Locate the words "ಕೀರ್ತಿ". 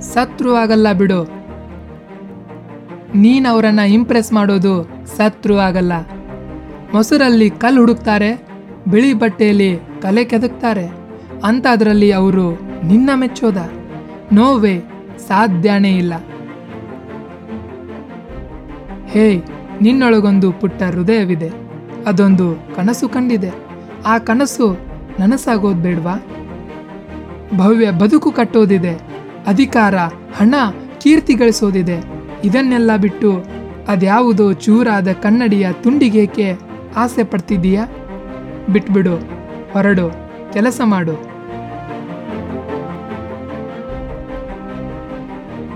31.00-31.34